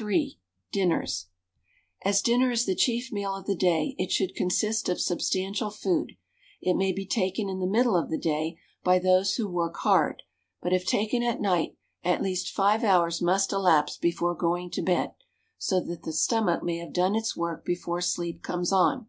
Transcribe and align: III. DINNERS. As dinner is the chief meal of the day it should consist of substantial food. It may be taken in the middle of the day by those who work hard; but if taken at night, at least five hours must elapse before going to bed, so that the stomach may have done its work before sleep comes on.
III. 0.00 0.38
DINNERS. 0.70 1.26
As 2.04 2.22
dinner 2.22 2.52
is 2.52 2.64
the 2.64 2.76
chief 2.76 3.10
meal 3.10 3.34
of 3.34 3.46
the 3.46 3.56
day 3.56 3.96
it 3.98 4.12
should 4.12 4.36
consist 4.36 4.88
of 4.88 5.00
substantial 5.00 5.68
food. 5.68 6.12
It 6.62 6.76
may 6.76 6.92
be 6.92 7.04
taken 7.04 7.48
in 7.48 7.58
the 7.58 7.66
middle 7.66 7.96
of 7.96 8.08
the 8.08 8.16
day 8.16 8.56
by 8.84 9.00
those 9.00 9.34
who 9.34 9.48
work 9.48 9.78
hard; 9.78 10.22
but 10.62 10.72
if 10.72 10.86
taken 10.86 11.24
at 11.24 11.40
night, 11.40 11.76
at 12.04 12.22
least 12.22 12.54
five 12.54 12.84
hours 12.84 13.20
must 13.20 13.50
elapse 13.52 13.96
before 13.96 14.36
going 14.36 14.70
to 14.70 14.80
bed, 14.80 15.10
so 15.58 15.80
that 15.80 16.04
the 16.04 16.12
stomach 16.12 16.62
may 16.62 16.76
have 16.78 16.92
done 16.92 17.16
its 17.16 17.36
work 17.36 17.64
before 17.64 18.00
sleep 18.00 18.42
comes 18.44 18.72
on. 18.72 19.08